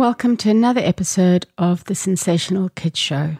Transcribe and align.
welcome 0.00 0.34
to 0.34 0.48
another 0.48 0.80
episode 0.80 1.44
of 1.58 1.84
the 1.84 1.94
Sensational 1.94 2.70
Kids 2.70 2.98
Show, 2.98 3.36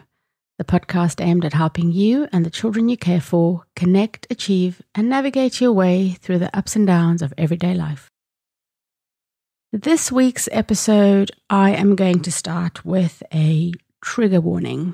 the 0.59 0.63
podcast 0.63 1.19
aimed 1.19 1.43
at 1.43 1.53
helping 1.53 1.91
you 1.91 2.27
and 2.31 2.45
the 2.45 2.51
children 2.51 2.87
you 2.87 2.97
care 2.97 3.19
for 3.19 3.63
connect, 3.75 4.27
achieve, 4.29 4.79
and 4.93 5.09
navigate 5.09 5.59
your 5.59 5.71
way 5.71 6.11
through 6.11 6.37
the 6.37 6.55
ups 6.55 6.75
and 6.75 6.85
downs 6.85 7.23
of 7.23 7.33
everyday 7.35 7.73
life. 7.73 8.11
This 9.73 10.11
week's 10.11 10.47
episode, 10.51 11.31
I 11.49 11.71
am 11.71 11.95
going 11.95 12.19
to 12.21 12.31
start 12.31 12.85
with 12.85 13.23
a 13.33 13.73
trigger 14.03 14.39
warning. 14.39 14.93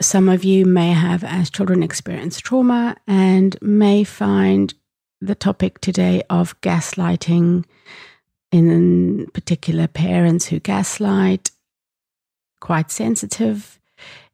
Some 0.00 0.28
of 0.28 0.44
you 0.44 0.64
may 0.64 0.92
have, 0.92 1.24
as 1.24 1.50
children, 1.50 1.82
experienced 1.82 2.44
trauma 2.44 2.96
and 3.08 3.56
may 3.60 4.04
find 4.04 4.74
the 5.20 5.34
topic 5.34 5.80
today 5.80 6.22
of 6.30 6.60
gaslighting 6.60 7.64
in 8.54 9.26
particular 9.34 9.88
parents 9.88 10.46
who 10.46 10.60
gaslight, 10.60 11.50
quite 12.60 12.88
sensitive, 12.92 13.80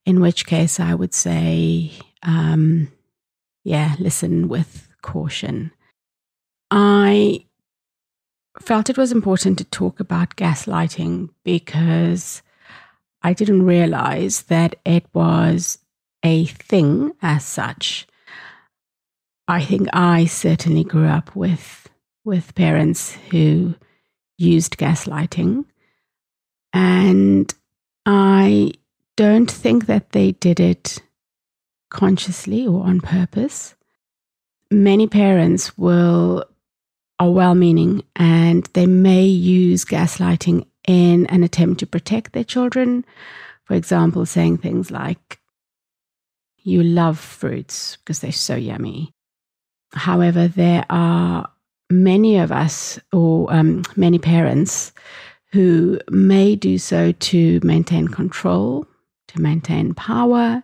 in 0.05 0.20
which 0.20 0.45
case 0.45 0.78
I 0.78 0.92
would 0.92 1.15
say, 1.15 1.92
um, 2.23 2.92
yeah, 3.64 3.95
listen 3.98 4.48
with 4.48 4.88
caution. 5.01 5.73
I 6.70 7.47
felt 8.61 8.91
it 8.91 8.98
was 8.98 9.11
important 9.11 9.56
to 9.56 9.64
talk 9.64 10.01
about 10.01 10.37
gaslighting 10.37 11.30
because 11.42 12.42
I 13.23 13.33
didn't 13.33 13.64
realize 13.64 14.42
that 14.42 14.77
it 14.84 15.06
was 15.14 15.78
a 16.22 16.44
thing 16.44 17.12
as 17.22 17.47
such. 17.47 18.06
I 19.48 19.64
think 19.64 19.89
I 19.94 20.27
certainly 20.27 20.84
grew 20.84 21.06
up 21.06 21.34
with 21.34 21.89
with 22.22 22.55
parents 22.55 23.14
who 23.31 23.75
used 24.41 24.77
gaslighting. 24.78 25.64
And 26.72 27.52
I 28.06 28.72
don't 29.16 29.50
think 29.50 29.86
that 29.86 30.12
they 30.12 30.32
did 30.32 30.60
it 30.60 31.02
consciously 31.91 32.66
or 32.66 32.84
on 32.84 33.00
purpose. 33.00 33.74
Many 34.70 35.06
parents 35.06 35.77
will 35.77 36.44
are 37.19 37.30
well 37.30 37.55
meaning 37.55 38.02
and 38.16 38.64
they 38.72 38.86
may 38.86 39.24
use 39.24 39.84
gaslighting 39.84 40.66
in 40.88 41.27
an 41.27 41.42
attempt 41.42 41.80
to 41.80 41.86
protect 41.86 42.32
their 42.32 42.44
children. 42.44 43.04
For 43.64 43.75
example, 43.75 44.25
saying 44.25 44.58
things 44.58 44.91
like, 44.91 45.38
You 46.62 46.82
love 46.82 47.19
fruits 47.19 47.97
because 47.97 48.20
they're 48.20 48.32
so 48.32 48.56
yummy. 48.56 49.12
However, 49.92 50.48
there 50.48 50.86
are 50.88 51.50
many 51.91 52.38
of 52.38 52.52
us, 52.52 52.98
or 53.12 53.52
um, 53.52 53.83
many 53.96 54.19
parents, 54.19 54.92
who 55.52 55.98
may 56.10 56.55
do 56.56 56.78
so 56.78 57.12
to 57.12 57.60
maintain 57.62 58.08
control, 58.08 58.86
to 59.28 59.41
maintain 59.41 59.94
power, 59.94 60.62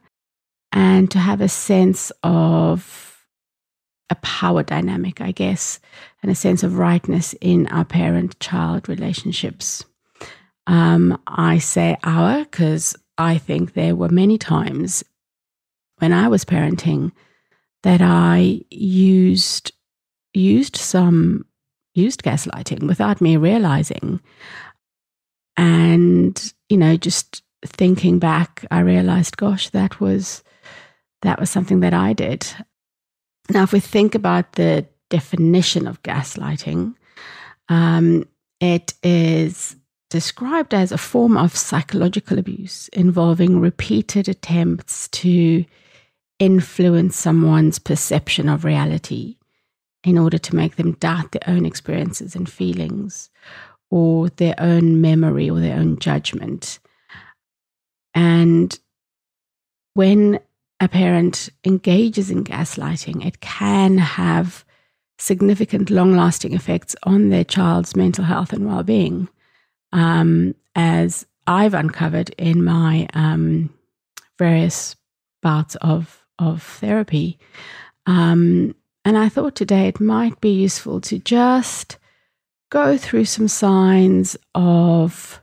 and 0.72 1.10
to 1.10 1.18
have 1.18 1.40
a 1.40 1.48
sense 1.48 2.12
of 2.22 3.24
a 4.08 4.14
power 4.16 4.62
dynamic, 4.62 5.20
I 5.20 5.32
guess, 5.32 5.80
and 6.22 6.30
a 6.30 6.36
sense 6.36 6.62
of 6.62 6.78
rightness 6.78 7.34
in 7.40 7.66
our 7.68 7.84
parent 7.84 8.38
child 8.38 8.88
relationships. 8.88 9.84
Um, 10.68 11.20
I 11.26 11.58
say 11.58 11.96
our 12.04 12.44
because 12.44 12.96
I 13.18 13.38
think 13.38 13.72
there 13.72 13.96
were 13.96 14.08
many 14.08 14.38
times 14.38 15.04
when 15.98 16.12
I 16.12 16.28
was 16.28 16.44
parenting 16.44 17.12
that 17.82 18.00
I 18.02 18.60
used 18.70 19.72
used 20.36 20.76
some 20.76 21.44
used 21.94 22.22
gaslighting 22.22 22.86
without 22.86 23.20
me 23.20 23.36
realizing. 23.36 24.20
And, 25.56 26.52
you 26.68 26.76
know, 26.76 26.96
just 26.96 27.42
thinking 27.64 28.18
back, 28.18 28.64
I 28.70 28.80
realized, 28.80 29.36
gosh, 29.36 29.70
that 29.70 30.00
was 30.00 30.44
that 31.22 31.40
was 31.40 31.50
something 31.50 31.80
that 31.80 31.94
I 31.94 32.12
did. 32.12 32.46
Now, 33.50 33.62
if 33.62 33.72
we 33.72 33.80
think 33.80 34.14
about 34.14 34.52
the 34.52 34.86
definition 35.08 35.86
of 35.86 36.02
gaslighting, 36.02 36.94
um, 37.68 38.28
it 38.60 38.94
is 39.02 39.76
described 40.10 40.74
as 40.74 40.92
a 40.92 40.98
form 40.98 41.36
of 41.36 41.56
psychological 41.56 42.38
abuse 42.38 42.88
involving 42.88 43.60
repeated 43.60 44.28
attempts 44.28 45.08
to 45.08 45.64
influence 46.38 47.16
someone's 47.16 47.78
perception 47.78 48.48
of 48.48 48.64
reality 48.64 49.35
in 50.06 50.16
order 50.16 50.38
to 50.38 50.54
make 50.54 50.76
them 50.76 50.92
doubt 50.92 51.32
their 51.32 51.42
own 51.48 51.66
experiences 51.66 52.36
and 52.36 52.48
feelings 52.48 53.28
or 53.90 54.28
their 54.30 54.54
own 54.58 55.00
memory 55.00 55.50
or 55.50 55.58
their 55.58 55.76
own 55.76 55.98
judgment. 55.98 56.78
And 58.14 58.78
when 59.94 60.38
a 60.78 60.88
parent 60.88 61.48
engages 61.64 62.30
in 62.30 62.44
gaslighting, 62.44 63.26
it 63.26 63.40
can 63.40 63.98
have 63.98 64.64
significant, 65.18 65.90
long 65.90 66.16
lasting 66.16 66.54
effects 66.54 66.94
on 67.02 67.30
their 67.30 67.44
child's 67.44 67.96
mental 67.96 68.24
health 68.24 68.52
and 68.52 68.64
well 68.66 68.84
being. 68.84 69.28
Um, 69.92 70.54
as 70.76 71.26
I've 71.48 71.74
uncovered 71.74 72.30
in 72.38 72.62
my 72.62 73.08
um, 73.14 73.70
various 74.38 74.94
bouts 75.42 75.74
of, 75.76 76.24
of 76.38 76.62
therapy, 76.62 77.38
um, 78.06 78.74
and 79.06 79.16
I 79.16 79.28
thought 79.28 79.54
today 79.54 79.86
it 79.86 80.00
might 80.00 80.40
be 80.40 80.50
useful 80.50 81.00
to 81.02 81.20
just 81.20 81.96
go 82.70 82.98
through 82.98 83.26
some 83.26 83.46
signs 83.46 84.36
of 84.52 85.40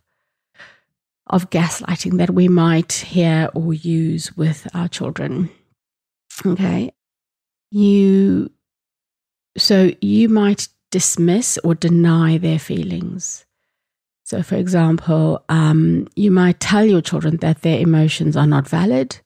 of 1.28 1.50
gaslighting 1.50 2.18
that 2.18 2.32
we 2.32 2.50
might 2.50 2.92
hear 2.92 3.50
or 3.56 3.74
use 3.74 4.36
with 4.36 4.68
our 4.76 4.90
children. 4.90 5.50
Okay. 6.46 6.92
You 7.72 8.52
so 9.58 9.92
you 10.02 10.28
might 10.28 10.68
dismiss 10.92 11.58
or 11.64 11.74
deny 11.74 12.38
their 12.38 12.60
feelings. 12.60 13.46
So, 14.26 14.44
for 14.44 14.56
example, 14.56 15.42
um, 15.48 16.10
you 16.18 16.32
might 16.32 16.60
tell 16.60 16.84
your 16.84 17.02
children 17.02 17.38
that 17.38 17.62
their 17.62 17.80
emotions 17.80 18.36
are 18.36 18.48
not 18.48 18.68
valid 18.68 19.22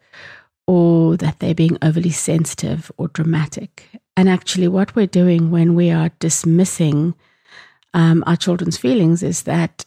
or 0.68 1.18
that 1.18 1.40
they're 1.40 1.56
being 1.56 1.80
overly 1.82 2.12
sensitive 2.12 2.92
or 2.98 3.08
dramatic. 3.08 3.90
And 4.18 4.28
actually, 4.28 4.68
what 4.68 4.96
we're 4.96 5.06
doing 5.06 5.52
when 5.52 5.76
we 5.76 5.92
are 5.92 6.10
dismissing 6.18 7.14
um, 7.94 8.24
our 8.26 8.36
children's 8.36 8.76
feelings 8.76 9.22
is 9.22 9.44
that 9.44 9.86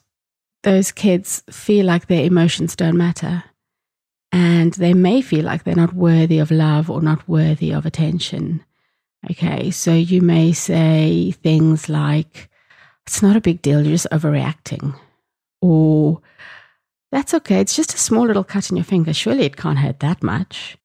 those 0.62 0.92
kids 0.92 1.42
feel 1.50 1.84
like 1.84 2.06
their 2.06 2.24
emotions 2.24 2.76
don't 2.76 2.96
matter. 2.96 3.42
And 4.30 4.72
they 4.74 4.94
may 4.94 5.20
feel 5.20 5.44
like 5.44 5.64
they're 5.64 5.74
not 5.74 5.94
worthy 5.94 6.38
of 6.38 6.52
love 6.52 6.88
or 6.88 7.02
not 7.02 7.28
worthy 7.28 7.72
of 7.72 7.84
attention. 7.84 8.64
Okay, 9.28 9.72
so 9.72 9.92
you 9.92 10.22
may 10.22 10.52
say 10.52 11.32
things 11.32 11.88
like, 11.88 12.48
it's 13.08 13.22
not 13.22 13.34
a 13.34 13.40
big 13.40 13.60
deal, 13.62 13.82
you're 13.82 13.94
just 13.94 14.06
overreacting. 14.12 14.94
Or, 15.60 16.22
that's 17.10 17.34
okay, 17.34 17.60
it's 17.60 17.74
just 17.74 17.94
a 17.94 17.98
small 17.98 18.26
little 18.26 18.44
cut 18.44 18.70
in 18.70 18.76
your 18.76 18.84
finger. 18.84 19.12
Surely 19.12 19.44
it 19.44 19.56
can't 19.56 19.80
hurt 19.80 19.98
that 20.00 20.22
much 20.22 20.78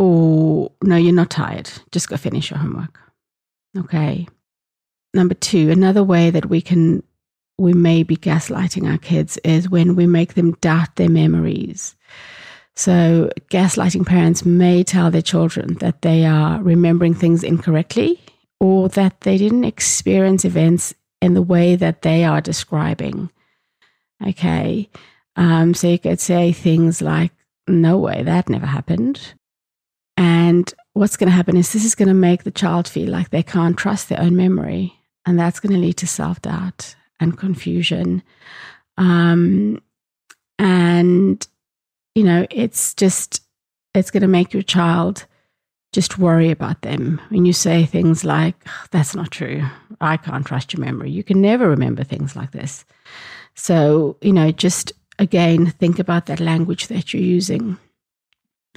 or 0.00 0.72
no, 0.82 0.96
you're 0.96 1.12
not 1.12 1.28
tired. 1.28 1.70
Just 1.92 2.08
go 2.08 2.16
finish 2.16 2.50
your 2.50 2.58
homework. 2.58 2.98
Okay. 3.76 4.26
Number 5.12 5.34
two, 5.34 5.70
another 5.70 6.02
way 6.02 6.30
that 6.30 6.46
we 6.46 6.62
can, 6.62 7.02
we 7.58 7.74
may 7.74 8.02
be 8.02 8.16
gaslighting 8.16 8.90
our 8.90 8.96
kids 8.96 9.36
is 9.44 9.68
when 9.68 9.96
we 9.96 10.06
make 10.06 10.34
them 10.34 10.52
doubt 10.62 10.96
their 10.96 11.10
memories. 11.10 11.96
So, 12.76 13.30
gaslighting 13.50 14.06
parents 14.06 14.42
may 14.42 14.84
tell 14.84 15.10
their 15.10 15.20
children 15.20 15.74
that 15.80 16.00
they 16.00 16.24
are 16.24 16.62
remembering 16.62 17.12
things 17.12 17.44
incorrectly 17.44 18.22
or 18.58 18.88
that 18.90 19.20
they 19.20 19.36
didn't 19.36 19.64
experience 19.64 20.46
events 20.46 20.94
in 21.20 21.34
the 21.34 21.42
way 21.42 21.76
that 21.76 22.00
they 22.00 22.24
are 22.24 22.40
describing. 22.40 23.28
Okay. 24.26 24.88
Um, 25.36 25.74
so, 25.74 25.88
you 25.88 25.98
could 25.98 26.20
say 26.20 26.52
things 26.52 27.02
like, 27.02 27.32
no 27.68 27.98
way, 27.98 28.22
that 28.22 28.48
never 28.48 28.64
happened. 28.64 29.34
And 30.20 30.72
what's 30.92 31.16
going 31.16 31.30
to 31.30 31.34
happen 31.34 31.56
is 31.56 31.72
this 31.72 31.86
is 31.86 31.94
going 31.94 32.08
to 32.08 32.14
make 32.14 32.44
the 32.44 32.50
child 32.50 32.86
feel 32.86 33.08
like 33.08 33.30
they 33.30 33.42
can't 33.42 33.78
trust 33.78 34.10
their 34.10 34.20
own 34.20 34.36
memory. 34.36 34.92
And 35.24 35.40
that's 35.40 35.60
going 35.60 35.72
to 35.72 35.78
lead 35.78 35.96
to 35.96 36.06
self 36.06 36.42
doubt 36.42 36.94
and 37.18 37.38
confusion. 37.38 38.22
Um, 38.98 39.82
and, 40.58 41.46
you 42.14 42.22
know, 42.22 42.46
it's 42.50 42.92
just, 42.92 43.42
it's 43.94 44.10
going 44.10 44.20
to 44.20 44.28
make 44.28 44.52
your 44.52 44.62
child 44.62 45.24
just 45.94 46.18
worry 46.18 46.50
about 46.50 46.82
them. 46.82 47.18
When 47.30 47.46
you 47.46 47.54
say 47.54 47.86
things 47.86 48.22
like, 48.22 48.56
that's 48.90 49.14
not 49.14 49.30
true, 49.30 49.62
I 50.02 50.18
can't 50.18 50.44
trust 50.46 50.74
your 50.74 50.84
memory, 50.84 51.10
you 51.10 51.24
can 51.24 51.40
never 51.40 51.66
remember 51.66 52.04
things 52.04 52.36
like 52.36 52.50
this. 52.50 52.84
So, 53.54 54.18
you 54.20 54.34
know, 54.34 54.52
just 54.52 54.92
again, 55.18 55.70
think 55.70 55.98
about 55.98 56.26
that 56.26 56.40
language 56.40 56.88
that 56.88 57.14
you're 57.14 57.22
using. 57.22 57.78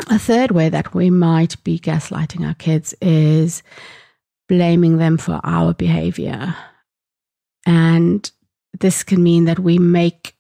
A 0.10 0.18
third 0.18 0.52
way 0.52 0.70
that 0.70 0.94
we 0.94 1.10
might 1.10 1.62
be 1.64 1.80
gaslighting 1.80 2.46
our 2.46 2.56
kids 2.56 2.94
is 3.02 3.62
blaming 4.50 4.98
them 4.98 5.18
for 5.18 5.40
our 5.44 5.74
behavior. 5.74 6.56
And 7.66 8.30
this 8.80 9.04
can 9.04 9.22
mean 9.24 9.46
that 9.46 9.60
we 9.60 9.78
make 9.78 10.36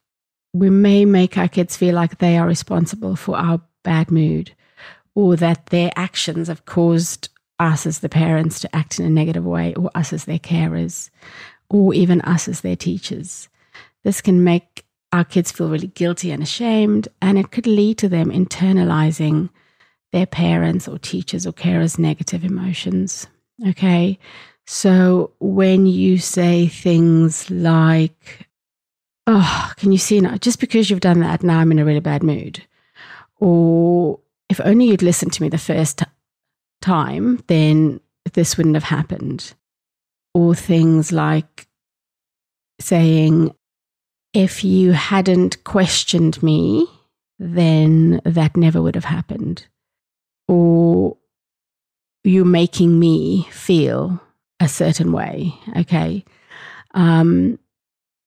we 0.55 0.69
may 0.69 1.03
make 1.03 1.37
our 1.37 1.47
kids 1.47 1.75
feel 1.75 1.95
like 1.95 2.19
they 2.19 2.37
are 2.37 2.45
responsible 2.45 3.15
for 3.15 3.35
our 3.35 3.59
bad 3.83 4.11
mood 4.11 4.53
or 5.15 5.35
that 5.35 5.67
their 5.67 5.91
actions 5.95 6.47
have 6.47 6.65
caused 6.65 7.29
us 7.59 7.87
as 7.87 7.99
the 7.99 8.09
parents 8.09 8.59
to 8.59 8.75
act 8.75 8.99
in 8.99 9.05
a 9.05 9.09
negative 9.09 9.45
way 9.45 9.73
or 9.73 9.89
us 9.95 10.13
as 10.13 10.25
their 10.25 10.37
carers 10.37 11.09
or 11.69 11.93
even 11.93 12.21
us 12.21 12.47
as 12.47 12.61
their 12.61 12.75
teachers. 12.75 13.49
This 14.03 14.21
can 14.21 14.43
make 14.43 14.85
our 15.13 15.23
kids 15.23 15.51
feel 15.51 15.69
really 15.69 15.87
guilty 15.87 16.31
and 16.31 16.41
ashamed, 16.41 17.07
and 17.21 17.37
it 17.37 17.51
could 17.51 17.67
lead 17.67 17.99
to 17.99 18.09
them 18.09 18.31
internalizing 18.31 19.49
their 20.11 20.25
parents 20.25 20.87
or 20.87 20.97
teachers 20.97 21.45
or 21.45 21.53
carers' 21.53 21.99
negative 21.99 22.43
emotions. 22.43 23.27
Okay. 23.67 24.17
So 24.65 25.31
when 25.39 25.85
you 25.85 26.17
say 26.17 26.67
things 26.67 27.49
like, 27.51 28.47
oh, 29.27 29.71
can 29.77 29.91
you 29.91 29.97
see 29.99 30.19
now? 30.19 30.37
Just 30.37 30.59
because 30.59 30.89
you've 30.89 30.99
done 30.99 31.19
that, 31.19 31.43
now 31.43 31.59
I'm 31.59 31.71
in 31.71 31.79
a 31.79 31.85
really 31.85 31.99
bad 31.99 32.23
mood. 32.23 32.63
Or 33.39 34.19
if 34.49 34.59
only 34.61 34.85
you'd 34.85 35.03
listened 35.03 35.33
to 35.33 35.43
me 35.43 35.49
the 35.49 35.57
first 35.57 35.99
t- 35.99 36.05
time, 36.81 37.43
then 37.47 37.99
this 38.33 38.57
wouldn't 38.57 38.75
have 38.75 38.83
happened. 38.83 39.53
Or 40.33 40.55
things 40.55 41.11
like 41.11 41.67
saying, 42.79 43.53
if 44.33 44.63
you 44.63 44.91
hadn't 44.93 45.63
questioned 45.63 46.41
me, 46.41 46.87
then 47.39 48.21
that 48.25 48.57
never 48.57 48.81
would 48.81 48.95
have 48.95 49.05
happened. 49.05 49.67
Or 50.47 51.17
you're 52.23 52.45
making 52.45 52.99
me 52.99 53.47
feel 53.51 54.21
a 54.59 54.67
certain 54.67 55.11
way. 55.11 55.53
Okay. 55.77 56.23
Um, 56.93 57.59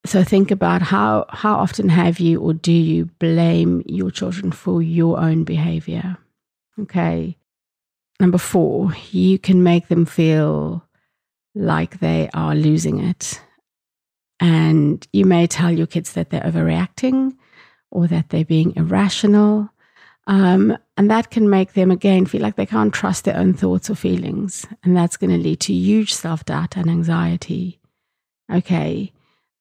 so 0.05 0.23
think 0.23 0.51
about 0.51 0.83
how 0.83 1.27
how 1.29 1.57
often 1.57 1.89
have 1.89 2.21
you 2.21 2.41
or 2.41 2.55
do 2.55 2.73
you 2.73 3.07
blame 3.19 3.83
your 3.87 4.11
children 4.11 4.53
for 4.53 4.81
your 4.81 5.19
own 5.19 5.45
behavior? 5.45 6.19
Okay. 6.79 7.37
Number 8.21 8.39
four, 8.39 8.93
you 9.11 9.39
can 9.39 9.63
make 9.63 9.89
them 9.89 10.07
feel 10.07 10.85
like 11.55 12.01
they 12.01 12.31
are 12.33 12.55
losing 12.55 13.01
it. 13.01 13.41
And 14.41 15.07
you 15.13 15.25
may 15.25 15.47
tell 15.47 15.71
your 15.71 15.87
kids 15.87 16.13
that 16.13 16.31
they're 16.31 16.43
overreacting 16.43 17.37
or 17.91 18.07
that 18.09 18.29
they're 18.29 18.45
being 18.45 18.75
irrational. 18.77 19.71
Um, 20.27 20.77
and 20.97 21.11
that 21.11 21.31
can 21.31 21.49
make 21.49 21.75
them 21.75 21.91
again 21.91 22.27
feel 22.27 22.43
like 22.43 22.57
they 22.57 22.67
can't 22.67 22.93
trust 22.93 23.25
their 23.25 23.37
own 23.37 23.55
thoughts 23.55 23.89
or 23.89 23.95
feelings. 23.95 24.67
And 24.83 24.97
that's 24.97 25.17
going 25.17 25.31
to 25.31 25.39
lead 25.39 25.61
to 25.61 25.73
huge 25.73 26.13
self 26.13 26.45
doubt 26.45 26.77
and 26.77 26.91
anxiety. 26.91 27.81
Okay. 28.53 29.13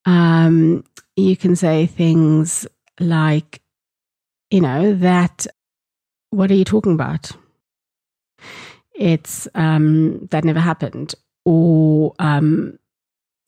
Um, 0.05 0.83
you 1.15 1.37
can 1.37 1.55
say 1.55 1.85
things 1.85 2.67
like, 2.99 3.61
you 4.51 4.61
know, 4.61 4.93
that, 4.95 5.47
what 6.31 6.51
are 6.51 6.55
you 6.55 6.65
talking 6.65 6.93
about? 6.93 7.31
It's, 8.93 9.47
um, 9.55 10.27
that 10.31 10.43
never 10.43 10.59
happened. 10.59 11.15
Or, 11.45 12.13
um, 12.19 12.77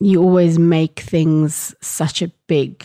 you 0.00 0.22
always 0.22 0.58
make 0.58 1.00
things 1.00 1.74
such 1.80 2.22
a 2.22 2.32
big 2.46 2.84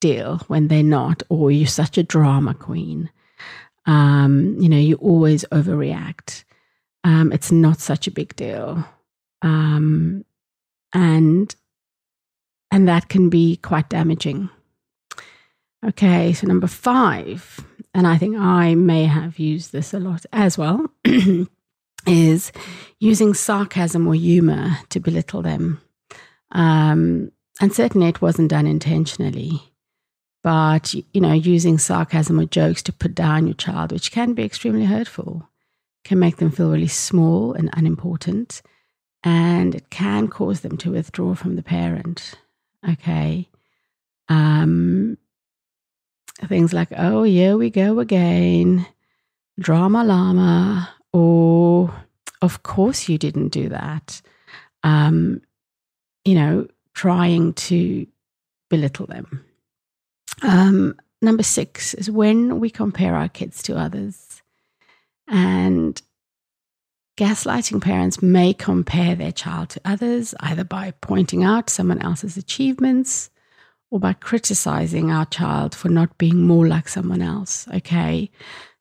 deal 0.00 0.38
when 0.48 0.68
they're 0.68 0.82
not, 0.82 1.22
or 1.28 1.50
you're 1.50 1.66
such 1.66 1.98
a 1.98 2.02
drama 2.02 2.54
queen. 2.54 3.10
Um, 3.86 4.56
you 4.60 4.68
know, 4.68 4.76
you 4.76 4.96
always 4.96 5.44
overreact. 5.52 6.44
Um, 7.04 7.32
it's 7.32 7.50
not 7.50 7.80
such 7.80 8.06
a 8.06 8.12
big 8.12 8.36
deal. 8.36 8.84
Um, 9.42 10.24
and 10.92 11.54
and 12.70 12.88
that 12.88 13.08
can 13.08 13.28
be 13.28 13.56
quite 13.56 13.88
damaging. 13.88 14.48
Okay, 15.84 16.32
so 16.32 16.46
number 16.46 16.68
five, 16.68 17.60
and 17.92 18.06
I 18.06 18.16
think 18.16 18.36
I 18.38 18.74
may 18.76 19.04
have 19.04 19.38
used 19.38 19.72
this 19.72 19.92
a 19.92 19.98
lot 19.98 20.24
as 20.32 20.56
well, 20.56 20.86
is 22.06 22.52
using 23.00 23.34
sarcasm 23.34 24.06
or 24.06 24.14
humor 24.14 24.78
to 24.90 25.00
belittle 25.00 25.42
them. 25.42 25.82
Um, 26.52 27.32
and 27.60 27.72
certainly 27.72 28.08
it 28.08 28.22
wasn't 28.22 28.50
done 28.50 28.66
intentionally. 28.66 29.72
But, 30.42 30.94
you 30.94 31.20
know, 31.20 31.32
using 31.32 31.78
sarcasm 31.78 32.40
or 32.40 32.46
jokes 32.46 32.82
to 32.84 32.92
put 32.92 33.14
down 33.14 33.46
your 33.46 33.54
child, 33.54 33.92
which 33.92 34.10
can 34.10 34.34
be 34.34 34.42
extremely 34.42 34.84
hurtful, 34.84 35.48
can 36.04 36.18
make 36.18 36.38
them 36.38 36.50
feel 36.50 36.70
really 36.70 36.88
small 36.88 37.52
and 37.52 37.70
unimportant. 37.74 38.62
And 39.22 39.74
it 39.74 39.88
can 39.90 40.26
cause 40.26 40.60
them 40.60 40.76
to 40.78 40.90
withdraw 40.92 41.34
from 41.34 41.54
the 41.54 41.62
parent. 41.62 42.34
Okay. 42.88 43.48
Um, 44.28 45.16
things 46.48 46.72
like, 46.72 46.88
oh, 46.96 47.22
here 47.22 47.56
we 47.56 47.70
go 47.70 48.00
again, 48.00 48.86
drama 49.60 50.02
llama, 50.02 50.92
or 51.12 51.94
of 52.40 52.62
course 52.62 53.08
you 53.08 53.18
didn't 53.18 53.48
do 53.48 53.68
that. 53.68 54.20
Um, 54.82 55.42
you 56.24 56.34
know, 56.34 56.66
trying 56.94 57.52
to 57.54 58.06
belittle 58.70 59.06
them. 59.06 59.44
Um, 60.42 60.96
number 61.20 61.42
six 61.42 61.94
is 61.94 62.10
when 62.10 62.60
we 62.60 62.70
compare 62.70 63.14
our 63.14 63.28
kids 63.28 63.62
to 63.64 63.76
others. 63.76 64.42
And 65.28 66.00
Gaslighting 67.18 67.82
parents 67.82 68.22
may 68.22 68.54
compare 68.54 69.14
their 69.14 69.32
child 69.32 69.68
to 69.70 69.80
others, 69.84 70.34
either 70.40 70.64
by 70.64 70.92
pointing 71.02 71.44
out 71.44 71.68
someone 71.68 72.00
else's 72.00 72.38
achievements 72.38 73.28
or 73.90 74.00
by 74.00 74.14
criticizing 74.14 75.10
our 75.10 75.26
child 75.26 75.74
for 75.74 75.90
not 75.90 76.16
being 76.16 76.46
more 76.46 76.66
like 76.66 76.88
someone 76.88 77.20
else. 77.20 77.68
Okay. 77.74 78.30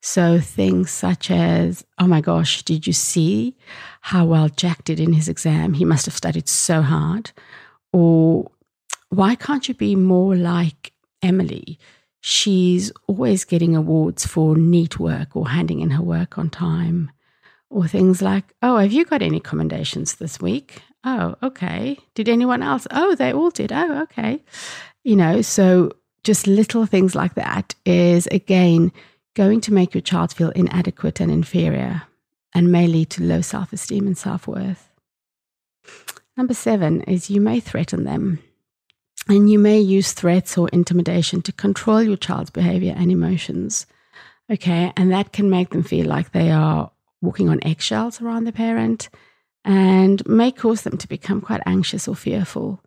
So 0.01 0.39
things 0.39 0.89
such 0.89 1.29
as, 1.29 1.85
oh 1.99 2.07
my 2.07 2.21
gosh, 2.21 2.63
did 2.63 2.87
you 2.87 2.93
see 2.93 3.55
how 4.01 4.25
well 4.25 4.49
Jack 4.49 4.83
did 4.83 4.99
in 4.99 5.13
his 5.13 5.29
exam? 5.29 5.73
He 5.73 5.85
must 5.85 6.05
have 6.07 6.15
studied 6.15 6.49
so 6.49 6.81
hard. 6.81 7.31
Or 7.93 8.49
why 9.09 9.35
can't 9.35 9.67
you 9.67 9.75
be 9.75 9.95
more 9.95 10.35
like 10.35 10.91
Emily? 11.21 11.77
She's 12.21 12.91
always 13.07 13.45
getting 13.45 13.75
awards 13.75 14.25
for 14.25 14.55
neat 14.55 14.99
work 14.99 15.35
or 15.35 15.49
handing 15.49 15.81
in 15.81 15.91
her 15.91 16.03
work 16.03 16.37
on 16.37 16.49
time. 16.49 17.11
Or 17.69 17.87
things 17.87 18.21
like, 18.21 18.53
oh, 18.63 18.77
have 18.77 18.91
you 18.91 19.05
got 19.05 19.21
any 19.21 19.39
commendations 19.39 20.15
this 20.15 20.41
week? 20.41 20.81
Oh, 21.03 21.35
okay. 21.43 21.97
Did 22.15 22.27
anyone 22.27 22.63
else? 22.63 22.87
Oh, 22.91 23.15
they 23.15 23.33
all 23.33 23.51
did. 23.51 23.71
Oh, 23.71 24.01
okay. 24.03 24.43
You 25.03 25.15
know, 25.15 25.41
so 25.41 25.91
just 26.23 26.47
little 26.47 26.85
things 26.85 27.15
like 27.15 27.35
that 27.35 27.75
is 27.85 28.27
again 28.27 28.91
going 29.35 29.61
to 29.61 29.73
make 29.73 29.93
your 29.93 30.01
child 30.01 30.33
feel 30.33 30.49
inadequate 30.49 31.19
and 31.19 31.31
inferior 31.31 32.03
and 32.53 32.71
may 32.71 32.87
lead 32.87 33.09
to 33.11 33.23
low 33.23 33.41
self 33.41 33.71
esteem 33.73 34.07
and 34.07 34.17
self 34.17 34.47
worth. 34.47 34.89
Number 36.37 36.53
seven 36.53 37.01
is 37.01 37.29
you 37.29 37.41
may 37.41 37.59
threaten 37.59 38.03
them. 38.03 38.39
And 39.27 39.49
you 39.51 39.59
may 39.59 39.79
use 39.79 40.13
threats 40.13 40.57
or 40.57 40.67
intimidation 40.69 41.41
to 41.43 41.51
control 41.51 42.01
your 42.01 42.17
child's 42.17 42.49
behavior 42.49 42.95
and 42.97 43.11
emotions. 43.11 43.85
Okay. 44.49 44.91
And 44.97 45.11
that 45.11 45.31
can 45.31 45.49
make 45.49 45.69
them 45.69 45.83
feel 45.83 46.07
like 46.07 46.31
they 46.31 46.51
are 46.51 46.91
walking 47.21 47.47
on 47.47 47.63
eggshells 47.63 48.19
around 48.19 48.45
the 48.45 48.51
parent 48.51 49.09
and 49.63 50.25
may 50.27 50.51
cause 50.51 50.81
them 50.81 50.97
to 50.97 51.07
become 51.07 51.39
quite 51.39 51.61
anxious 51.65 52.07
or 52.07 52.15
fearful. 52.15 52.83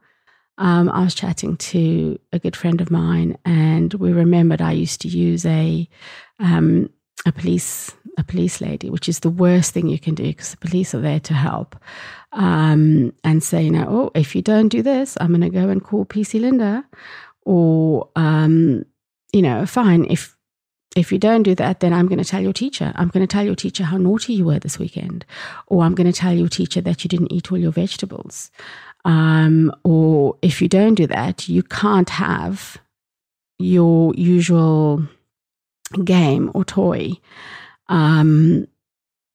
Um, 0.58 0.88
I 0.88 1.02
was 1.02 1.14
chatting 1.14 1.56
to 1.56 2.18
a 2.32 2.38
good 2.38 2.56
friend 2.56 2.80
of 2.80 2.90
mine, 2.90 3.36
and 3.44 3.92
we 3.94 4.12
remembered 4.12 4.62
I 4.62 4.72
used 4.72 5.00
to 5.02 5.08
use 5.08 5.44
a 5.44 5.88
um, 6.38 6.90
a 7.26 7.32
police 7.32 7.94
a 8.16 8.24
police 8.24 8.60
lady, 8.60 8.90
which 8.90 9.08
is 9.08 9.20
the 9.20 9.30
worst 9.30 9.72
thing 9.72 9.88
you 9.88 9.98
can 9.98 10.14
do 10.14 10.24
because 10.24 10.52
the 10.52 10.56
police 10.68 10.94
are 10.94 11.00
there 11.00 11.20
to 11.20 11.34
help, 11.34 11.76
um, 12.32 13.12
and 13.24 13.42
say, 13.42 13.64
you 13.64 13.70
know, 13.70 13.86
oh, 13.88 14.10
if 14.14 14.36
you 14.36 14.42
don't 14.42 14.68
do 14.68 14.82
this, 14.82 15.16
I'm 15.20 15.28
going 15.28 15.40
to 15.40 15.50
go 15.50 15.68
and 15.68 15.82
call 15.82 16.04
PC 16.04 16.40
Linda, 16.40 16.84
or 17.42 18.08
um, 18.14 18.84
you 19.32 19.42
know, 19.42 19.66
fine 19.66 20.06
if 20.08 20.36
if 20.94 21.10
you 21.10 21.18
don't 21.18 21.42
do 21.42 21.54
that, 21.56 21.80
then 21.80 21.92
I'm 21.92 22.06
going 22.06 22.22
to 22.22 22.24
tell 22.24 22.40
your 22.40 22.52
teacher. 22.52 22.92
I'm 22.94 23.08
going 23.08 23.26
to 23.26 23.32
tell 23.32 23.44
your 23.44 23.56
teacher 23.56 23.84
how 23.84 23.96
naughty 23.96 24.32
you 24.34 24.44
were 24.44 24.58
this 24.58 24.78
weekend. 24.78 25.24
Or 25.66 25.82
I'm 25.82 25.94
going 25.94 26.10
to 26.10 26.18
tell 26.18 26.32
your 26.32 26.48
teacher 26.48 26.80
that 26.82 27.02
you 27.02 27.08
didn't 27.08 27.32
eat 27.32 27.50
all 27.50 27.58
your 27.58 27.72
vegetables. 27.72 28.50
Um, 29.04 29.72
or 29.82 30.36
if 30.40 30.62
you 30.62 30.68
don't 30.68 30.94
do 30.94 31.06
that, 31.08 31.48
you 31.48 31.62
can't 31.62 32.10
have 32.10 32.78
your 33.58 34.14
usual 34.14 35.06
game 36.04 36.50
or 36.54 36.64
toy. 36.64 37.12
Um, 37.88 38.66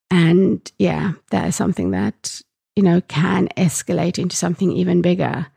and 0.10 0.72
yeah, 0.80 1.14
that 1.32 1.50
is 1.50 1.56
something 1.56 1.92
that, 1.92 2.42
you 2.76 2.84
know, 2.84 3.02
can 3.02 3.50
escalate 3.58 4.18
into 4.18 4.36
something 4.36 4.72
even 4.72 5.02
bigger. 5.02 5.48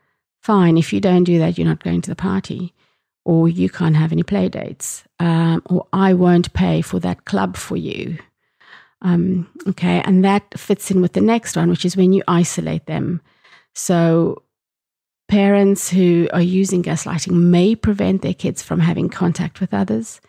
Fine, 0.42 0.76
if 0.76 0.92
you 0.92 1.00
don't 1.00 1.24
do 1.24 1.38
that, 1.38 1.56
you're 1.56 1.66
not 1.66 1.82
going 1.82 2.02
to 2.02 2.10
the 2.10 2.16
party 2.16 2.74
or 3.24 3.48
you 3.48 3.70
can't 3.70 3.96
have 3.96 4.12
any 4.12 4.22
play 4.22 4.48
dates, 4.48 5.04
um, 5.20 5.62
or 5.66 5.86
I 5.92 6.14
won't 6.14 6.52
pay 6.52 6.82
for 6.82 6.98
that 7.00 7.24
club 7.24 7.56
for 7.56 7.76
you. 7.76 8.18
Um, 9.02 9.48
okay, 9.68 10.02
and 10.04 10.24
that 10.24 10.58
fits 10.58 10.90
in 10.90 11.00
with 11.00 11.12
the 11.12 11.20
next 11.20 11.56
one, 11.56 11.70
which 11.70 11.84
is 11.84 11.96
when 11.96 12.12
you 12.12 12.22
isolate 12.28 12.86
them. 12.86 13.20
So 13.74 14.42
parents 15.28 15.88
who 15.88 16.28
are 16.32 16.42
using 16.42 16.82
gaslighting 16.82 17.32
may 17.32 17.74
prevent 17.74 18.22
their 18.22 18.34
kids 18.34 18.62
from 18.62 18.80
having 18.80 19.08
contact 19.08 19.60
with 19.60 19.72
others, 19.72 20.20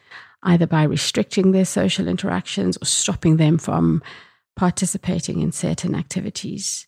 either 0.44 0.68
by 0.68 0.84
restricting 0.84 1.52
their 1.52 1.66
social 1.66 2.08
interactions 2.08 2.78
or 2.78 2.86
stopping 2.86 3.38
them 3.38 3.58
from 3.58 4.02
participating 4.56 5.42
in 5.42 5.52
certain 5.52 5.96
activities. 5.96 6.88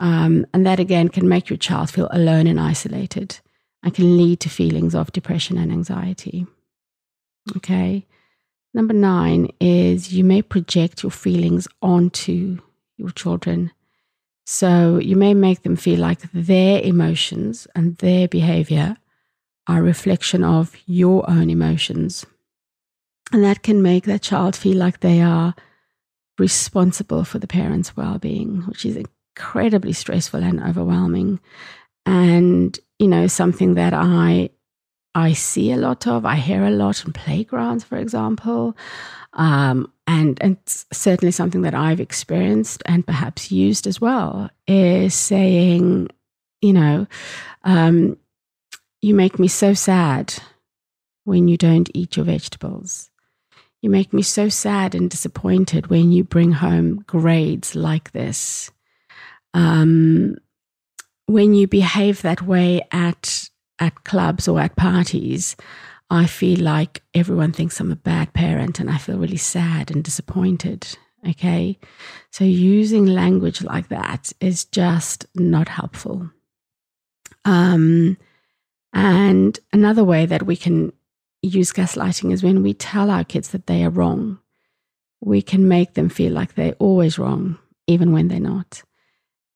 Um, 0.00 0.46
and 0.54 0.64
that 0.66 0.80
again 0.80 1.08
can 1.08 1.28
make 1.28 1.50
your 1.50 1.56
child 1.56 1.90
feel 1.90 2.08
alone 2.12 2.46
and 2.46 2.58
isolated 2.58 3.40
and 3.82 3.94
can 3.94 4.16
lead 4.16 4.40
to 4.40 4.48
feelings 4.48 4.94
of 4.94 5.12
depression 5.12 5.56
and 5.58 5.72
anxiety. 5.72 6.46
Okay. 7.56 8.06
Number 8.72 8.94
nine 8.94 9.50
is 9.60 10.12
you 10.12 10.22
may 10.22 10.42
project 10.42 11.02
your 11.02 11.10
feelings 11.10 11.66
onto 11.82 12.58
your 12.96 13.10
children. 13.10 13.72
So 14.46 14.98
you 14.98 15.16
may 15.16 15.34
make 15.34 15.62
them 15.62 15.76
feel 15.76 15.98
like 15.98 16.20
their 16.32 16.80
emotions 16.80 17.66
and 17.74 17.96
their 17.98 18.28
behavior 18.28 18.96
are 19.66 19.78
a 19.78 19.82
reflection 19.82 20.44
of 20.44 20.76
your 20.86 21.28
own 21.28 21.50
emotions. 21.50 22.26
And 23.32 23.44
that 23.44 23.62
can 23.62 23.82
make 23.82 24.04
that 24.04 24.22
child 24.22 24.56
feel 24.56 24.76
like 24.76 25.00
they 25.00 25.20
are 25.20 25.54
responsible 26.38 27.24
for 27.24 27.38
the 27.38 27.46
parent's 27.46 27.96
well 27.96 28.18
being, 28.18 28.62
which 28.62 28.84
is 28.84 28.96
incredibly 28.96 29.92
stressful 29.92 30.42
and 30.42 30.60
overwhelming. 30.60 31.38
And, 32.06 32.78
you 32.98 33.08
know, 33.08 33.26
something 33.26 33.74
that 33.74 33.94
I 33.94 34.50
I 35.14 35.32
see 35.32 35.72
a 35.72 35.76
lot 35.76 36.06
of, 36.06 36.24
I 36.24 36.36
hear 36.36 36.64
a 36.64 36.70
lot 36.70 37.04
in 37.04 37.12
playgrounds, 37.12 37.82
for 37.82 37.98
example. 37.98 38.76
Um, 39.32 39.92
and, 40.06 40.38
and 40.40 40.56
certainly 40.66 41.32
something 41.32 41.62
that 41.62 41.74
I've 41.74 42.00
experienced 42.00 42.82
and 42.86 43.06
perhaps 43.06 43.50
used 43.50 43.86
as 43.86 44.00
well 44.00 44.50
is 44.66 45.14
saying, 45.14 46.08
you 46.60 46.72
know, 46.72 47.06
um, 47.64 48.16
you 49.02 49.14
make 49.14 49.38
me 49.38 49.48
so 49.48 49.74
sad 49.74 50.34
when 51.24 51.48
you 51.48 51.56
don't 51.56 51.90
eat 51.94 52.16
your 52.16 52.26
vegetables. 52.26 53.10
You 53.82 53.90
make 53.90 54.12
me 54.12 54.22
so 54.22 54.48
sad 54.48 54.94
and 54.94 55.08
disappointed 55.08 55.88
when 55.88 56.12
you 56.12 56.22
bring 56.22 56.52
home 56.52 57.02
grades 57.06 57.74
like 57.74 58.12
this. 58.12 58.70
Um, 59.54 60.36
when 61.30 61.54
you 61.54 61.68
behave 61.68 62.22
that 62.22 62.42
way 62.42 62.82
at 62.90 63.48
at 63.78 64.04
clubs 64.04 64.46
or 64.48 64.60
at 64.60 64.76
parties, 64.76 65.56
I 66.10 66.26
feel 66.26 66.60
like 66.60 67.02
everyone 67.14 67.52
thinks 67.52 67.80
I'm 67.80 67.92
a 67.92 67.96
bad 67.96 68.34
parent 68.34 68.80
and 68.80 68.90
I 68.90 68.98
feel 68.98 69.16
really 69.16 69.36
sad 69.38 69.90
and 69.90 70.04
disappointed. 70.04 70.98
Okay. 71.26 71.78
So 72.30 72.44
using 72.44 73.06
language 73.06 73.62
like 73.62 73.88
that 73.88 74.32
is 74.40 74.64
just 74.66 75.24
not 75.34 75.68
helpful. 75.68 76.30
Um, 77.44 78.18
and 78.92 79.58
another 79.72 80.04
way 80.04 80.26
that 80.26 80.42
we 80.42 80.56
can 80.56 80.92
use 81.42 81.72
gaslighting 81.72 82.32
is 82.32 82.42
when 82.42 82.62
we 82.62 82.74
tell 82.74 83.10
our 83.10 83.24
kids 83.24 83.50
that 83.50 83.66
they 83.66 83.84
are 83.84 83.90
wrong. 83.90 84.40
We 85.22 85.42
can 85.42 85.68
make 85.68 85.94
them 85.94 86.08
feel 86.08 86.32
like 86.32 86.54
they're 86.54 86.74
always 86.78 87.18
wrong, 87.18 87.58
even 87.86 88.12
when 88.12 88.28
they're 88.28 88.40
not. 88.40 88.82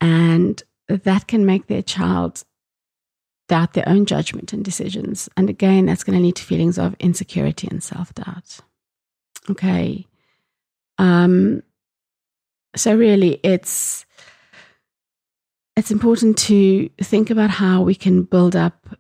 And 0.01 0.63
that 0.89 1.27
can 1.27 1.47
make 1.47 1.67
their 1.67 1.83
child 1.83 2.45
doubt 3.49 3.75
their 3.75 3.89
own 3.89 4.07
judgment 4.07 4.53
and 4.53 4.65
decisions. 4.65 5.29
And 5.37 5.51
again, 5.51 5.87
that's 5.87 6.05
going 6.05 6.19
to 6.19 6.23
lead 6.23 6.37
to 6.37 6.45
feelings 6.45 6.79
of 6.79 6.95
insecurity 6.99 7.69
and 7.71 7.83
self 7.83 8.15
doubt. 8.15 8.61
Okay. 9.51 10.07
Um, 10.99 11.63
so 12.77 12.95
really 12.95 13.41
it's 13.43 14.05
it's 15.77 15.91
important 15.91 16.39
to 16.39 16.89
think 17.03 17.31
about 17.31 17.51
how 17.51 17.83
we 17.83 17.95
can 17.95 18.23
build 18.23 18.57
up 18.57 18.97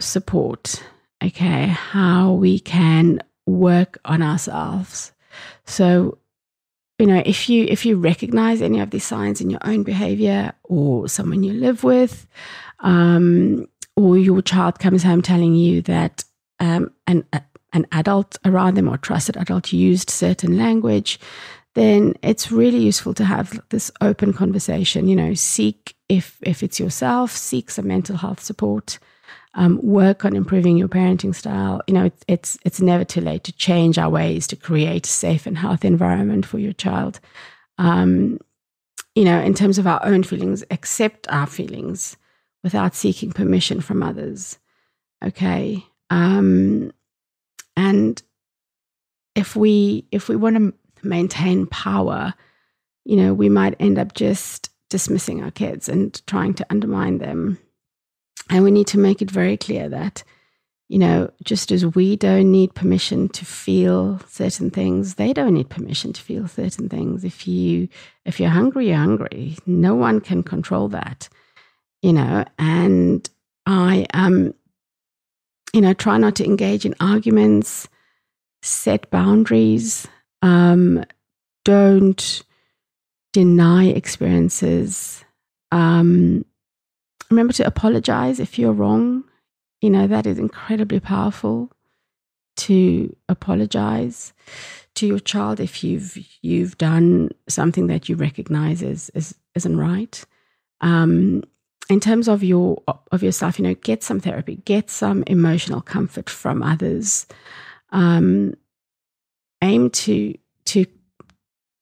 support 0.00 0.82
okay 1.22 1.66
how 1.66 2.32
we 2.32 2.58
can 2.58 3.20
work 3.46 3.98
on 4.04 4.22
ourselves 4.22 5.12
so 5.64 6.18
you 6.98 7.06
know 7.06 7.22
if 7.26 7.48
you 7.48 7.64
if 7.68 7.84
you 7.84 7.96
recognize 7.96 8.62
any 8.62 8.80
of 8.80 8.90
these 8.90 9.04
signs 9.04 9.40
in 9.40 9.50
your 9.50 9.60
own 9.64 9.82
behavior 9.82 10.52
or 10.64 11.08
someone 11.08 11.42
you 11.42 11.52
live 11.52 11.82
with 11.84 12.26
um, 12.80 13.66
or 13.96 14.18
your 14.18 14.42
child 14.42 14.78
comes 14.78 15.02
home 15.02 15.22
telling 15.22 15.54
you 15.54 15.82
that 15.82 16.24
um, 16.60 16.92
an, 17.06 17.24
a, 17.32 17.42
an 17.72 17.86
adult 17.92 18.36
around 18.44 18.74
them 18.74 18.88
or 18.88 18.96
trusted 18.96 19.36
adult 19.36 19.72
used 19.72 20.10
certain 20.10 20.56
language, 20.56 21.18
then 21.74 22.14
it's 22.22 22.52
really 22.52 22.78
useful 22.78 23.14
to 23.14 23.24
have 23.24 23.60
this 23.70 23.90
open 24.00 24.32
conversation. 24.32 25.08
You 25.08 25.16
know, 25.16 25.34
seek 25.34 25.96
if 26.08 26.38
if 26.42 26.62
it's 26.62 26.78
yourself, 26.78 27.32
seek 27.32 27.70
some 27.70 27.88
mental 27.88 28.16
health 28.16 28.40
support. 28.40 28.98
Um, 29.56 29.78
work 29.82 30.24
on 30.24 30.34
improving 30.34 30.76
your 30.76 30.88
parenting 30.88 31.32
style. 31.34 31.80
You 31.86 31.94
know, 31.94 32.04
it, 32.06 32.24
it's 32.26 32.58
it's 32.64 32.80
never 32.80 33.04
too 33.04 33.20
late 33.20 33.44
to 33.44 33.52
change 33.52 33.98
our 33.98 34.10
ways 34.10 34.48
to 34.48 34.56
create 34.56 35.06
a 35.06 35.10
safe 35.10 35.46
and 35.46 35.56
healthy 35.56 35.86
environment 35.86 36.44
for 36.44 36.58
your 36.58 36.72
child. 36.72 37.20
Um, 37.78 38.40
you 39.14 39.24
know, 39.24 39.40
in 39.40 39.54
terms 39.54 39.78
of 39.78 39.86
our 39.86 40.04
own 40.04 40.24
feelings, 40.24 40.64
accept 40.70 41.28
our 41.28 41.46
feelings 41.46 42.16
without 42.64 42.96
seeking 42.96 43.30
permission 43.30 43.80
from 43.80 44.02
others. 44.02 44.58
Okay. 45.24 45.86
Um, 46.10 46.92
and 47.76 48.22
if 49.34 49.54
we 49.56 50.06
if 50.10 50.28
we 50.28 50.36
want 50.36 50.56
to 50.56 50.74
maintain 51.06 51.66
power, 51.66 52.34
you 53.04 53.16
know, 53.16 53.34
we 53.34 53.48
might 53.48 53.76
end 53.78 53.98
up 53.98 54.14
just 54.14 54.70
dismissing 54.90 55.42
our 55.42 55.50
kids 55.50 55.88
and 55.88 56.24
trying 56.26 56.54
to 56.54 56.66
undermine 56.70 57.18
them. 57.18 57.58
And 58.50 58.62
we 58.64 58.70
need 58.70 58.86
to 58.88 58.98
make 58.98 59.22
it 59.22 59.30
very 59.30 59.56
clear 59.56 59.88
that, 59.88 60.22
you 60.88 60.98
know, 60.98 61.30
just 61.42 61.72
as 61.72 61.86
we 61.86 62.14
don't 62.16 62.52
need 62.52 62.74
permission 62.74 63.28
to 63.30 63.44
feel 63.44 64.20
certain 64.28 64.70
things, 64.70 65.14
they 65.14 65.32
don't 65.32 65.54
need 65.54 65.70
permission 65.70 66.12
to 66.12 66.20
feel 66.20 66.46
certain 66.46 66.88
things. 66.88 67.24
If 67.24 67.48
you 67.48 67.88
if 68.24 68.38
you're 68.38 68.50
hungry, 68.50 68.88
you're 68.88 68.96
hungry. 68.98 69.56
No 69.66 69.94
one 69.94 70.20
can 70.20 70.42
control 70.42 70.88
that 70.88 71.28
you 72.04 72.12
know, 72.12 72.44
and 72.58 73.26
I, 73.64 74.06
um, 74.12 74.52
you 75.72 75.80
know, 75.80 75.94
try 75.94 76.18
not 76.18 76.34
to 76.36 76.44
engage 76.44 76.84
in 76.84 76.94
arguments, 77.00 77.88
set 78.60 79.10
boundaries, 79.10 80.06
um, 80.42 81.02
don't 81.64 82.42
deny 83.32 83.86
experiences. 83.86 85.24
Um, 85.72 86.44
remember 87.30 87.52
to 87.54 87.66
apologize 87.66 88.40
if 88.40 88.58
you're 88.58 88.72
wrong. 88.72 89.24
You 89.80 89.90
know, 89.90 90.06
that 90.06 90.26
is 90.26 90.38
incredibly 90.38 91.00
powerful 91.00 91.70
to 92.56 93.14
apologize 93.28 94.32
to 94.94 95.06
your 95.06 95.18
child 95.18 95.60
if 95.60 95.82
you've 95.82 96.16
you've 96.40 96.78
done 96.78 97.30
something 97.48 97.88
that 97.88 98.08
you 98.08 98.16
recognize 98.16 98.82
as, 98.82 99.10
as 99.14 99.34
isn't 99.54 99.76
right. 99.76 100.24
Um, 100.80 101.42
in 101.90 102.00
terms 102.00 102.28
of 102.28 102.42
your 102.42 102.82
of 103.12 103.22
yourself, 103.22 103.58
you 103.58 103.64
know, 103.64 103.74
get 103.74 104.02
some 104.02 104.20
therapy, 104.20 104.56
get 104.64 104.90
some 104.90 105.24
emotional 105.26 105.80
comfort 105.80 106.30
from 106.30 106.62
others. 106.62 107.26
Um, 107.90 108.54
aim 109.62 109.90
to 109.90 110.34
to 110.66 110.86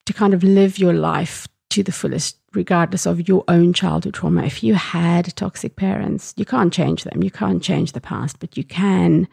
to 0.07 0.13
kind 0.13 0.35
of 0.35 0.43
live 0.43 0.79
your 0.79 0.93
life 0.93 1.47
to 1.73 1.83
the 1.83 1.93
fullest, 1.93 2.37
regardless 2.53 3.07
of 3.07 3.29
your 3.29 3.45
own 3.49 3.73
childhood 3.73 4.15
trauma. 4.15 4.45
If 4.45 4.63
you 4.63 4.75
had 4.75 5.35
toxic 5.37 5.75
parents, 5.75 6.35
you 6.37 6.45
can't 6.45 6.73
change 6.73 7.05
them. 7.05 7.23
You 7.23 7.31
can't 7.31 7.63
change 7.63 7.93
the 7.93 8.01
past, 8.01 8.39
but 8.41 8.57
you 8.57 8.65
can 8.65 9.27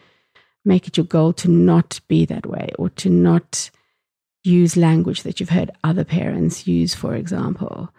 make 0.64 0.88
it 0.88 0.96
your 0.96 1.06
goal 1.06 1.34
to 1.34 1.50
not 1.50 2.00
be 2.08 2.26
that 2.26 2.46
way 2.46 2.70
or 2.80 2.90
to 2.92 3.10
not 3.10 3.70
use 4.44 4.78
language 4.78 5.24
that 5.24 5.40
you've 5.40 5.50
heard 5.50 5.72
other 5.84 6.06
parents 6.06 6.66
use, 6.66 6.96
for 6.96 7.14
example. 7.14 7.90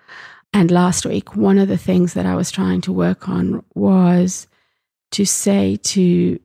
And 0.55 0.71
last 0.71 1.05
week, 1.05 1.37
one 1.37 1.59
of 1.59 1.69
the 1.69 1.77
things 1.77 2.15
that 2.15 2.25
I 2.25 2.35
was 2.35 2.51
trying 2.51 2.81
to 2.83 2.93
work 2.93 3.29
on 3.29 3.63
was 3.75 4.49
to 5.13 5.27
say 5.27 5.77
to 5.77 6.41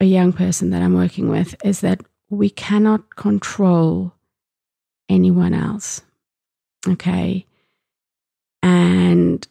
a 0.00 0.04
young 0.04 0.32
person 0.32 0.70
that 0.70 0.82
I'm 0.82 0.94
working 0.94 1.28
with 1.28 1.54
is 1.64 1.80
that 1.80 2.00
we 2.30 2.50
cannot 2.50 3.14
control 3.14 4.12
anyone 5.08 5.54
else. 5.54 6.02
Okay. 6.86 7.46
And 8.62 9.46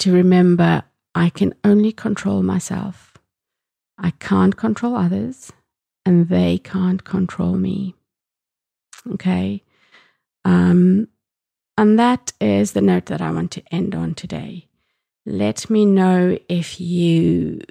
to 0.00 0.12
remember, 0.12 0.82
I 1.14 1.30
can 1.30 1.54
only 1.64 1.92
control 1.92 2.42
myself. 2.42 3.16
I 3.98 4.10
can't 4.10 4.56
control 4.56 4.94
others, 4.94 5.52
and 6.04 6.28
they 6.28 6.58
can't 6.58 7.02
control 7.04 7.54
me. 7.54 7.94
Okay. 9.12 9.62
Um, 10.44 11.08
and 11.78 11.98
that 11.98 12.32
is 12.40 12.72
the 12.72 12.80
note 12.80 13.06
that 13.06 13.20
I 13.20 13.30
want 13.30 13.50
to 13.52 13.62
end 13.72 13.94
on 13.94 14.14
today. 14.14 14.68
Let 15.24 15.68
me 15.70 15.84
know 15.84 16.38
if 16.48 16.80
you, 16.80 17.62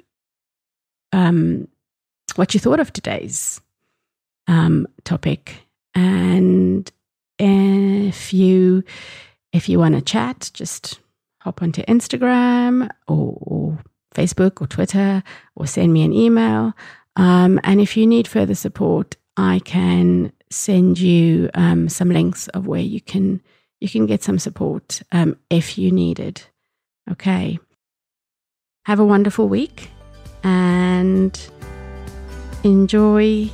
um, 1.12 1.68
what 2.34 2.54
you 2.54 2.60
thought 2.60 2.80
of 2.80 2.92
today's 2.92 3.60
um, 4.46 4.86
topic, 5.04 5.62
and 5.94 6.90
if 7.38 8.32
you, 8.32 8.82
if 9.52 9.68
you 9.68 9.78
want 9.78 9.94
to 9.94 10.00
chat, 10.00 10.50
just 10.54 11.00
hop 11.40 11.62
onto 11.62 11.82
Instagram 11.82 12.90
or, 13.06 13.38
or 13.40 13.78
Facebook 14.14 14.60
or 14.60 14.66
Twitter 14.66 15.22
or 15.54 15.66
send 15.66 15.92
me 15.92 16.02
an 16.02 16.12
email. 16.12 16.72
Um, 17.16 17.60
and 17.64 17.80
if 17.80 17.96
you 17.96 18.06
need 18.06 18.26
further 18.26 18.54
support, 18.54 19.16
I 19.36 19.60
can 19.64 20.32
send 20.50 20.98
you 20.98 21.50
um, 21.54 21.88
some 21.88 22.10
links 22.10 22.48
of 22.48 22.66
where 22.66 22.80
you 22.80 23.00
can 23.00 23.42
you 23.80 23.88
can 23.88 24.06
get 24.06 24.22
some 24.22 24.38
support 24.38 25.02
um, 25.12 25.36
if 25.50 25.76
you 25.76 25.90
need 25.92 26.18
it. 26.18 26.48
Okay. 27.10 27.58
Have 28.86 29.00
a 29.00 29.04
wonderful 29.04 29.48
week 29.48 29.90
and 30.42 31.38
enjoy 32.64 33.50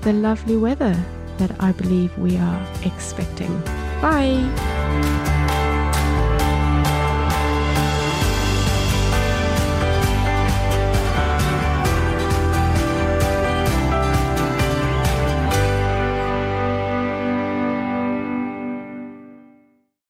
the 0.00 0.12
lovely 0.12 0.56
weather 0.56 0.96
that 1.38 1.56
I 1.60 1.72
believe 1.72 2.16
we 2.18 2.36
are 2.36 2.66
expecting. 2.84 3.60
Bye. 4.00 5.33